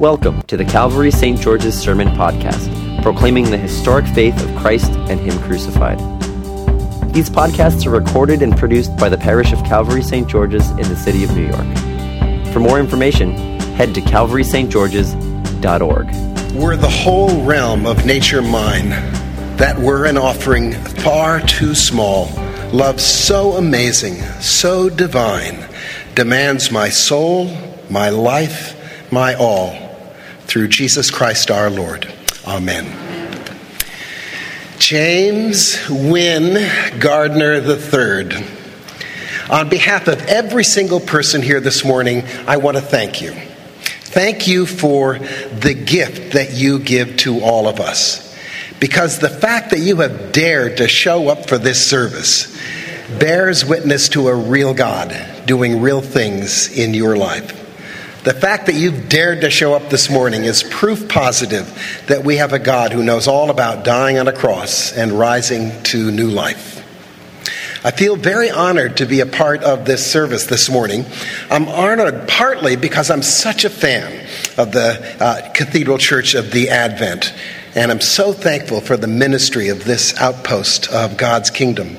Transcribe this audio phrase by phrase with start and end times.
[0.00, 1.38] Welcome to the Calvary St.
[1.38, 5.98] George's Sermon Podcast, proclaiming the historic faith of Christ and Him crucified.
[7.12, 10.26] These podcasts are recorded and produced by the parish of Calvary St.
[10.26, 11.66] George's in the city of New York.
[12.50, 13.36] For more information,
[13.74, 16.06] head to calvarystgeorges.org.
[16.54, 18.88] Were the whole realm of nature mine,
[19.58, 22.30] that were an offering far too small,
[22.72, 25.68] love so amazing, so divine,
[26.14, 27.54] demands my soul,
[27.90, 28.78] my life,
[29.12, 29.89] my all
[30.50, 32.12] through Jesus Christ our Lord.
[32.44, 32.84] Amen.
[34.80, 38.44] James Wynn Gardner III.
[39.48, 43.30] On behalf of every single person here this morning, I want to thank you.
[43.30, 48.36] Thank you for the gift that you give to all of us.
[48.80, 52.58] Because the fact that you have dared to show up for this service
[53.20, 55.14] bears witness to a real God
[55.46, 57.59] doing real things in your life.
[58.22, 62.36] The fact that you've dared to show up this morning is proof positive that we
[62.36, 66.28] have a God who knows all about dying on a cross and rising to new
[66.28, 66.84] life.
[67.82, 71.06] I feel very honored to be a part of this service this morning.
[71.50, 74.12] I'm honored partly because I'm such a fan
[74.58, 77.32] of the uh, Cathedral Church of the Advent,
[77.74, 81.96] and I'm so thankful for the ministry of this outpost of God's kingdom.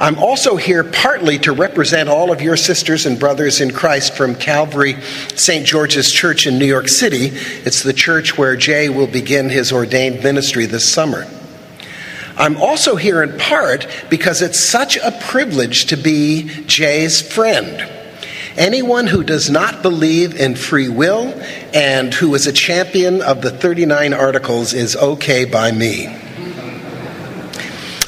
[0.00, 4.34] I'm also here partly to represent all of your sisters and brothers in Christ from
[4.34, 4.96] Calvary
[5.34, 5.66] St.
[5.66, 7.26] George's Church in New York City.
[7.26, 11.26] It's the church where Jay will begin his ordained ministry this summer.
[12.38, 17.86] I'm also here in part because it's such a privilege to be Jay's friend.
[18.56, 21.38] Anyone who does not believe in free will
[21.74, 26.29] and who is a champion of the 39 articles is okay by me.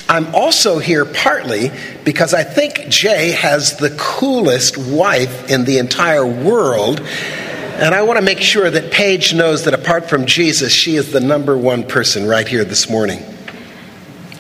[0.09, 1.71] I'm also here partly
[2.05, 7.01] because I think Jay has the coolest wife in the entire world.
[7.01, 11.13] And I want to make sure that Paige knows that apart from Jesus, she is
[11.13, 13.23] the number one person right here this morning.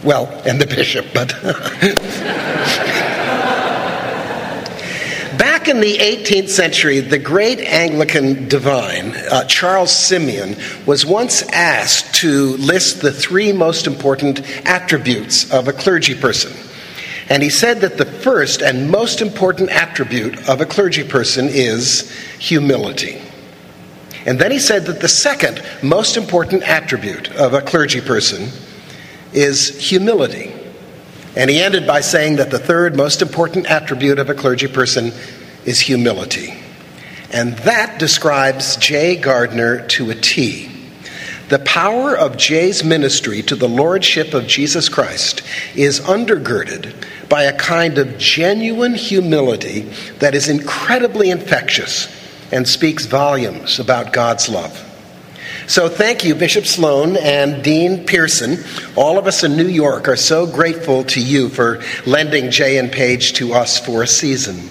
[0.05, 1.33] Well, and the bishop, but.
[5.73, 12.59] In the 18th century, the great Anglican divine, uh, Charles Simeon, was once asked to
[12.59, 16.53] list the three most important attributes of a clergy person.
[17.31, 22.11] And he said that the first and most important attribute of a clergy person is
[22.39, 23.23] humility.
[24.27, 28.51] And then he said that the second most important attribute of a clergy person
[29.33, 30.53] is humility.
[31.35, 35.13] And he ended by saying that the third most important attribute of a clergy person
[35.65, 36.55] is humility.
[37.33, 40.69] And that describes Jay Gardner to a T.
[41.49, 45.43] The power of Jay's ministry to the Lordship of Jesus Christ
[45.75, 46.95] is undergirded
[47.29, 49.81] by a kind of genuine humility
[50.19, 52.09] that is incredibly infectious
[52.53, 54.89] and speaks volumes about God's love.
[55.67, 58.59] So thank you, Bishop Sloan and Dean Pearson.
[58.97, 62.91] All of us in New York are so grateful to you for lending Jay and
[62.91, 64.69] Paige to us for a season.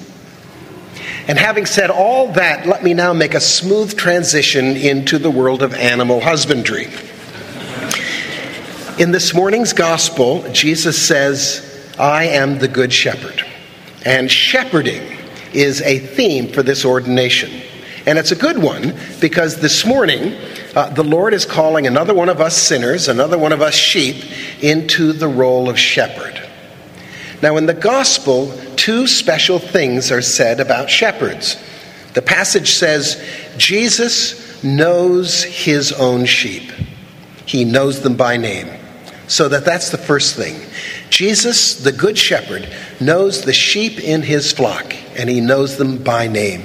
[1.28, 5.62] And having said all that, let me now make a smooth transition into the world
[5.62, 6.88] of animal husbandry.
[9.00, 13.46] In this morning's gospel, Jesus says, I am the good shepherd.
[14.06, 15.18] And shepherding
[15.54, 17.52] is a theme for this ordination.
[18.06, 20.36] And it's a good one because this morning
[20.76, 24.26] uh, the Lord is calling another one of us sinners, another one of us sheep,
[24.64, 26.42] into the role of shepherd.
[27.42, 31.56] Now, in the gospel, two special things are said about shepherds.
[32.16, 33.24] The passage says,
[33.56, 36.72] Jesus knows his own sheep,
[37.46, 38.70] he knows them by name.
[39.28, 40.60] So that that's the first thing.
[41.12, 42.68] Jesus, the good shepherd,
[43.00, 46.64] knows the sheep in his flock, and he knows them by name.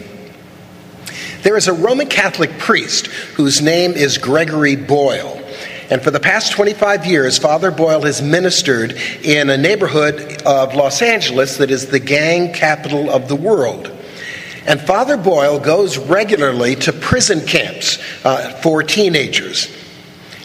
[1.42, 5.35] There is a Roman Catholic priest whose name is Gregory Boyle.
[5.90, 8.92] And for the past 25 years, Father Boyle has ministered
[9.22, 13.92] in a neighborhood of Los Angeles that is the gang capital of the world.
[14.66, 19.72] And Father Boyle goes regularly to prison camps uh, for teenagers.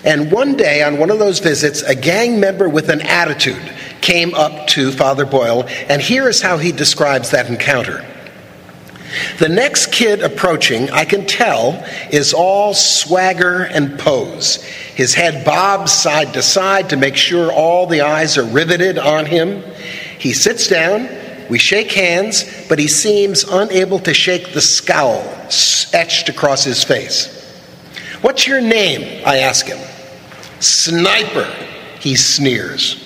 [0.04, 3.72] And one day, on one of those visits, a gang member with an attitude
[4.02, 8.06] came up to Father Boyle, and here is how he describes that encounter.
[9.40, 14.64] The next kid approaching, I can tell, is all swagger and pose.
[14.64, 19.26] His head bobs side to side to make sure all the eyes are riveted on
[19.26, 19.64] him.
[20.20, 21.10] He sits down,
[21.50, 25.22] we shake hands, but he seems unable to shake the scowl
[25.94, 27.38] etched across his face.
[28.22, 29.24] What's your name?
[29.26, 29.80] I ask him.
[30.60, 31.52] Sniper,
[32.00, 33.04] he sneers.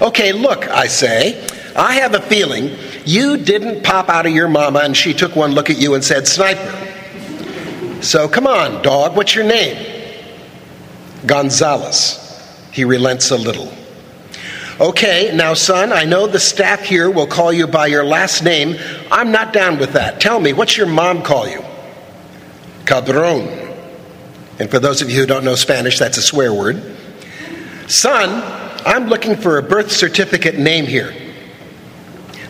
[0.00, 1.44] Okay, look, I say,
[1.76, 5.52] I have a feeling you didn't pop out of your mama and she took one
[5.52, 8.02] look at you and said, Sniper.
[8.02, 10.22] So come on, dog, what's your name?
[11.26, 12.22] Gonzales.
[12.72, 13.72] He relents a little.
[14.78, 18.76] Okay, now, son, I know the staff here will call you by your last name.
[19.10, 20.20] I'm not down with that.
[20.20, 21.64] Tell me, what's your mom call you?
[22.84, 23.48] Cabron.
[24.58, 26.96] And for those of you who don't know Spanish, that's a swear word.
[27.88, 28.42] Son,
[28.84, 31.14] I'm looking for a birth certificate name here.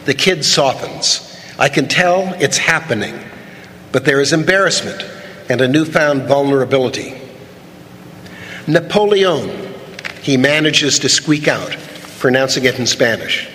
[0.07, 1.23] The kid softens.
[1.59, 3.19] I can tell it's happening,
[3.93, 5.05] but there is embarrassment
[5.49, 7.21] and a newfound vulnerability.
[8.67, 9.73] Napoleon,
[10.23, 11.77] he manages to squeak out,
[12.19, 13.49] pronouncing it in Spanish.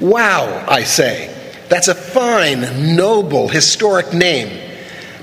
[0.00, 1.32] Wow, I say,
[1.68, 4.60] that's a fine, noble, historic name.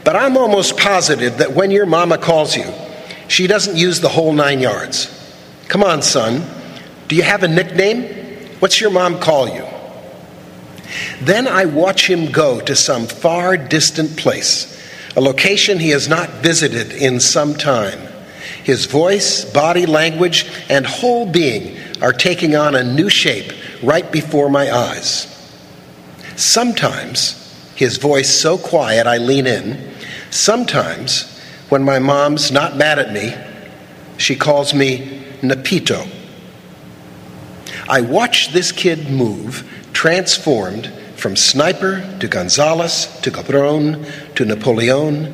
[0.04, 2.66] But I'm almost positive that when your mama calls you,
[3.28, 5.10] she doesn't use the whole nine yards.
[5.68, 6.44] Come on, son.
[7.08, 8.04] Do you have a nickname?
[8.60, 9.66] What's your mom call you?
[11.22, 14.68] Then I watch him go to some far distant place,
[15.16, 18.00] a location he has not visited in some time.
[18.64, 23.52] His voice, body language, and whole being are taking on a new shape
[23.84, 25.28] right before my eyes.
[26.36, 27.38] Sometimes,
[27.76, 29.94] his voice so quiet I lean in.
[30.30, 31.24] Sometimes,
[31.70, 33.34] when my mom's not mad at me,
[34.18, 36.08] she calls me Napito.
[37.90, 39.68] I watch this kid move,
[40.02, 44.04] transformed from sniper to Gonzales to Cabron
[44.34, 45.32] to Napoleon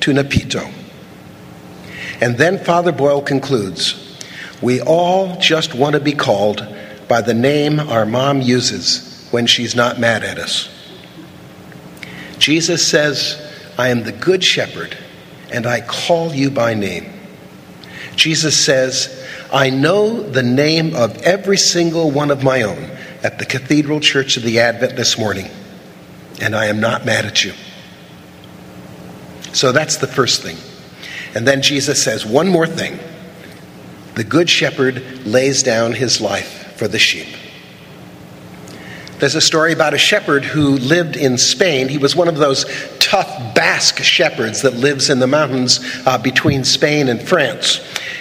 [0.00, 0.70] to Napito.
[2.20, 4.18] And then Father Boyle concludes
[4.60, 6.68] We all just want to be called
[7.08, 10.68] by the name our mom uses when she's not mad at us.
[12.36, 13.40] Jesus says,
[13.78, 14.98] I am the good shepherd,
[15.50, 17.10] and I call you by name.
[18.16, 23.44] Jesus says, I know the name of every single one of my own at the
[23.44, 25.50] Cathedral Church of the Advent this morning,
[26.40, 27.52] and I am not mad at you.
[29.52, 30.56] So that's the first thing.
[31.34, 32.98] And then Jesus says one more thing
[34.14, 37.28] the Good Shepherd lays down his life for the sheep.
[39.20, 41.88] There's a story about a shepherd who lived in Spain.
[41.88, 42.64] He was one of those
[42.98, 47.80] tough Basque shepherds that lives in the mountains uh, between Spain and France.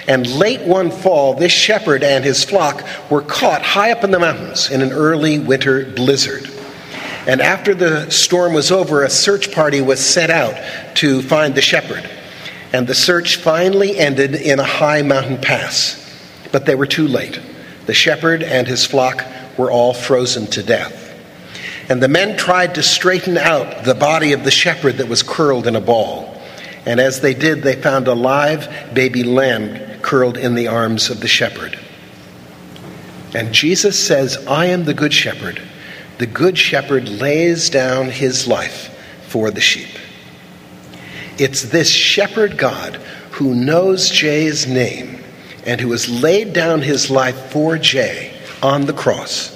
[0.09, 4.19] And late one fall, this shepherd and his flock were caught high up in the
[4.19, 6.49] mountains in an early winter blizzard.
[7.25, 10.55] And after the storm was over, a search party was sent out
[10.95, 12.09] to find the shepherd.
[12.73, 15.95] And the search finally ended in a high mountain pass.
[16.51, 17.39] But they were too late.
[17.85, 19.23] The shepherd and his flock
[19.59, 21.05] were all frozen to death.
[21.89, 25.67] And the men tried to straighten out the body of the shepherd that was curled
[25.67, 26.41] in a ball.
[26.85, 31.19] And as they did, they found a live baby lamb curled in the arms of
[31.19, 31.77] the shepherd.
[33.35, 35.61] And Jesus says, I am the good shepherd.
[36.19, 38.95] The good shepherd lays down his life
[39.27, 39.89] for the sheep.
[41.37, 42.95] It's this shepherd God
[43.31, 45.21] who knows Jay's name
[45.65, 49.55] and who has laid down his life for Jay on the cross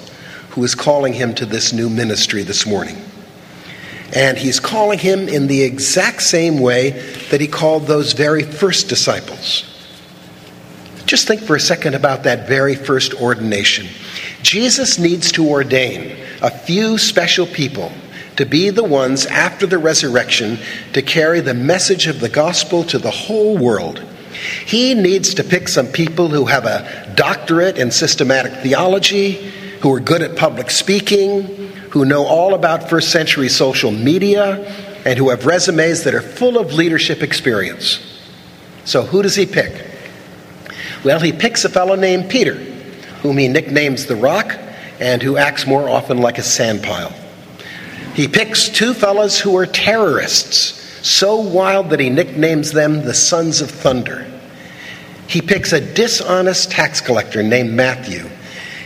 [0.50, 2.96] who is calling him to this new ministry this morning.
[4.14, 6.90] And he's calling him in the exact same way
[7.30, 9.64] that he called those very first disciples.
[11.06, 13.88] Just think for a second about that very first ordination.
[14.42, 17.90] Jesus needs to ordain a few special people
[18.36, 20.58] to be the ones after the resurrection
[20.92, 24.02] to carry the message of the gospel to the whole world.
[24.66, 29.32] He needs to pick some people who have a doctorate in systematic theology,
[29.80, 31.42] who are good at public speaking,
[31.90, 34.64] who know all about first century social media,
[35.04, 38.00] and who have resumes that are full of leadership experience.
[38.84, 39.90] So, who does he pick?
[41.04, 42.54] Well, he picks a fellow named Peter,
[43.22, 44.56] whom he nicknames the Rock,
[45.00, 47.12] and who acts more often like a sandpile.
[48.14, 53.60] He picks two fellows who are terrorists, so wild that he nicknames them the Sons
[53.60, 54.30] of Thunder.
[55.26, 58.28] He picks a dishonest tax collector named Matthew.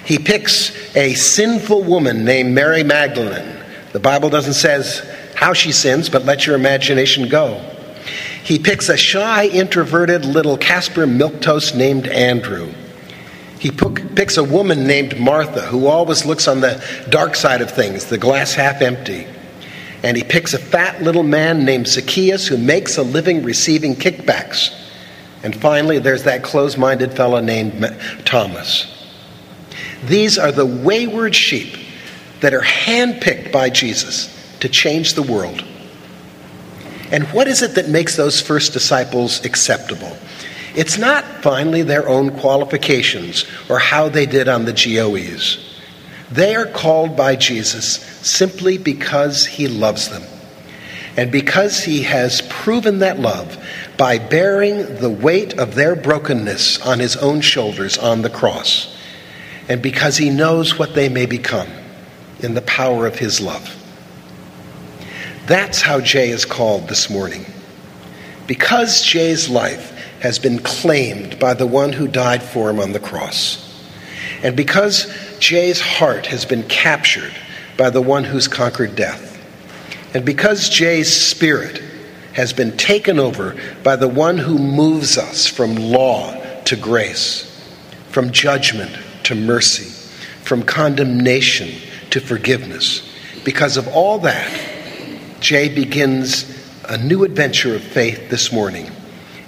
[0.04, 3.56] He picks a sinful woman named Mary Magdalene.
[3.92, 7.60] The Bible doesn't says how she sins, but let your imagination go.
[8.42, 12.72] He picks a shy, introverted little Caspar Milquetoast named Andrew.
[13.58, 18.06] He picks a woman named Martha who always looks on the dark side of things,
[18.06, 19.26] the glass half empty.
[20.02, 24.74] And he picks a fat little man named Zacchaeus who makes a living receiving kickbacks.
[25.42, 28.94] And finally, there's that close minded fellow named Thomas.
[30.04, 31.76] These are the wayward sheep
[32.40, 35.64] that are handpicked by Jesus to change the world.
[37.10, 40.16] And what is it that makes those first disciples acceptable?
[40.74, 45.64] It's not finally their own qualifications or how they did on the GOEs.
[46.30, 50.22] They are called by Jesus simply because he loves them.
[51.18, 53.58] And because he has proven that love
[53.96, 58.96] by bearing the weight of their brokenness on his own shoulders on the cross,
[59.68, 61.66] and because he knows what they may become
[62.38, 63.74] in the power of his love.
[65.46, 67.46] That's how Jay is called this morning.
[68.46, 73.00] Because Jay's life has been claimed by the one who died for him on the
[73.00, 73.90] cross,
[74.44, 77.34] and because Jay's heart has been captured
[77.76, 79.27] by the one who's conquered death,
[80.14, 81.82] and because Jay's spirit
[82.32, 86.34] has been taken over by the one who moves us from law
[86.64, 87.44] to grace,
[88.10, 89.90] from judgment to mercy,
[90.44, 91.68] from condemnation
[92.10, 93.12] to forgiveness.
[93.44, 94.50] Because of all that,
[95.40, 96.56] Jay begins
[96.88, 98.90] a new adventure of faith this morning.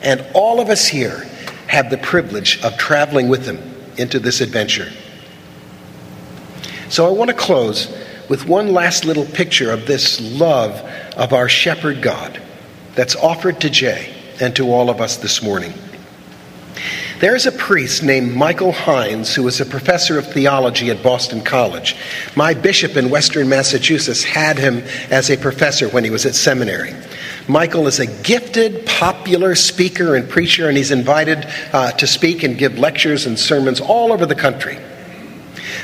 [0.02, 1.26] And all of us here
[1.68, 3.58] have the privilege of traveling with him
[3.96, 4.90] into this adventure.
[6.88, 7.86] So I want to close
[8.30, 10.72] with one last little picture of this love
[11.16, 12.40] of our shepherd God
[12.94, 15.74] that's offered to Jay and to all of us this morning.
[17.18, 21.96] There's a priest named Michael Himes who was a professor of theology at Boston College.
[22.36, 26.94] My bishop in Western Massachusetts had him as a professor when he was at seminary.
[27.48, 32.56] Michael is a gifted, popular speaker and preacher, and he's invited uh, to speak and
[32.56, 34.78] give lectures and sermons all over the country.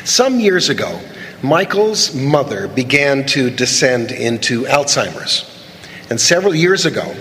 [0.04, 1.00] Some years ago,
[1.46, 5.48] Michael's mother began to descend into Alzheimer's.
[6.10, 7.14] And several years ago,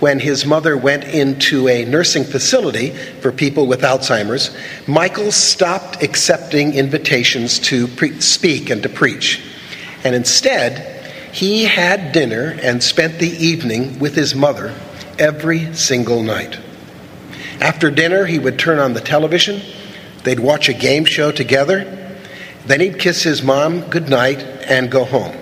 [0.00, 4.50] when his mother went into a nursing facility for people with Alzheimer's,
[4.88, 9.40] Michael stopped accepting invitations to pre- speak and to preach.
[10.02, 14.74] And instead, he had dinner and spent the evening with his mother
[15.20, 16.58] every single night.
[17.60, 19.62] After dinner, he would turn on the television,
[20.24, 22.07] they'd watch a game show together,
[22.66, 25.36] then he'd kiss his mom goodnight and go home.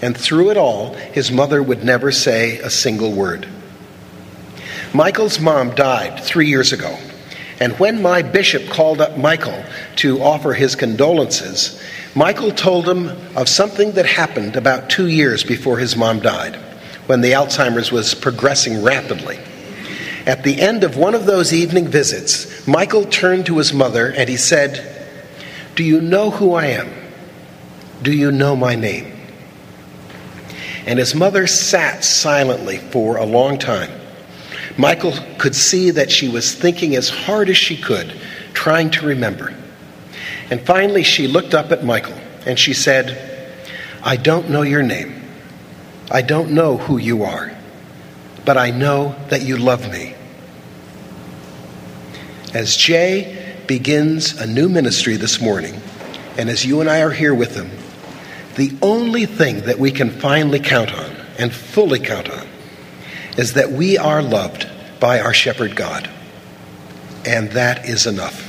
[0.00, 3.48] And through it all, his mother would never say a single word.
[4.94, 6.96] Michael's mom died three years ago.
[7.60, 9.64] And when my bishop called up Michael
[9.96, 11.82] to offer his condolences,
[12.14, 16.56] Michael told him of something that happened about two years before his mom died,
[17.06, 19.38] when the Alzheimer's was progressing rapidly.
[20.26, 24.28] At the end of one of those evening visits, Michael turned to his mother and
[24.28, 24.97] he said,
[25.78, 26.90] Do you know who I am?
[28.02, 29.12] Do you know my name?
[30.84, 33.92] And his mother sat silently for a long time.
[34.76, 38.12] Michael could see that she was thinking as hard as she could,
[38.54, 39.54] trying to remember.
[40.50, 43.54] And finally, she looked up at Michael and she said,
[44.02, 45.22] I don't know your name.
[46.10, 47.56] I don't know who you are,
[48.44, 50.16] but I know that you love me.
[52.52, 53.37] As Jay
[53.68, 55.80] begins a new ministry this morning,
[56.38, 57.70] and as you and I are here with him,
[58.56, 62.46] the only thing that we can finally count on and fully count on
[63.36, 64.66] is that we are loved
[64.98, 66.10] by our shepherd God.
[67.24, 68.46] And that is enough.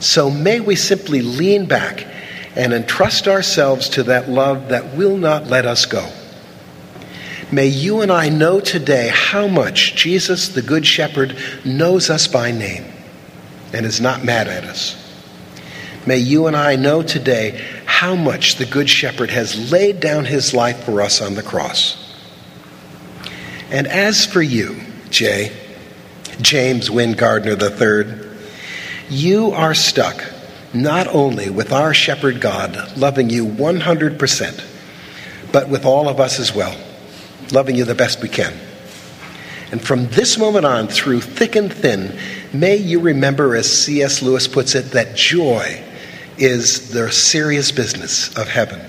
[0.00, 2.06] So may we simply lean back
[2.54, 6.08] and entrust ourselves to that love that will not let us go.
[7.50, 12.50] May you and I know today how much Jesus, the Good Shepherd, knows us by
[12.50, 12.93] name
[13.74, 15.00] and is not mad at us.
[16.06, 20.52] May you and I know today how much the Good Shepherd has laid down his
[20.52, 22.00] life for us on the cross.
[23.70, 25.56] And as for you, Jay,
[26.40, 28.28] James Wynn Gardner III,
[29.08, 30.22] you are stuck
[30.74, 34.64] not only with our shepherd God loving you 100%,
[35.52, 36.76] but with all of us as well,
[37.52, 38.52] loving you the best we can.
[39.72, 42.18] And from this moment on, through thick and thin,
[42.52, 44.22] may you remember, as C.S.
[44.22, 45.82] Lewis puts it, that joy
[46.38, 48.80] is the serious business of heaven.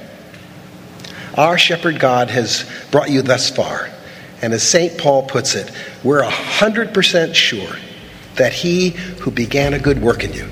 [1.37, 3.89] Our shepherd God has brought you thus far.
[4.41, 4.97] And as St.
[4.97, 5.71] Paul puts it,
[6.03, 7.75] we're 100% sure
[8.35, 10.49] that he who began a good work in you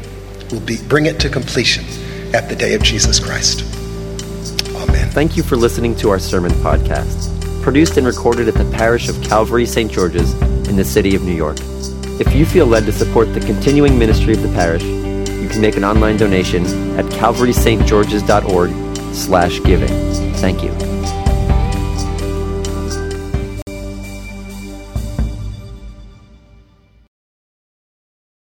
[0.52, 1.84] will be, bring it to completion
[2.34, 3.62] at the day of Jesus Christ.
[4.76, 5.10] Amen.
[5.10, 7.33] Thank you for listening to our sermon podcast,
[7.64, 9.92] produced and recorded at the parish of Calvary St.
[9.92, 10.34] George's
[10.68, 11.58] in the city of New York.
[12.20, 15.78] If you feel led to support the continuing ministry of the parish, you can make
[15.78, 16.64] an online donation
[17.00, 19.90] at calvarystgeorges.org slash giving.
[20.36, 20.93] Thank you.